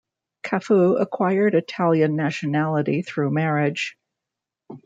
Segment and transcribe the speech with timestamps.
[0.43, 3.99] Cafu acquired Italian nationality through marriage.